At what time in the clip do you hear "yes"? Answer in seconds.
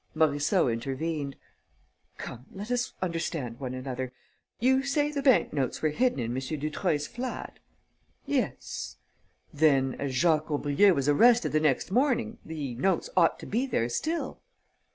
8.25-8.97